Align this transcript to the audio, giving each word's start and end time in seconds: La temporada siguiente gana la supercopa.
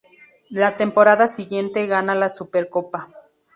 La 0.49 0.75
temporada 0.77 1.27
siguiente 1.27 1.85
gana 1.85 2.15
la 2.15 2.29
supercopa. 2.29 3.13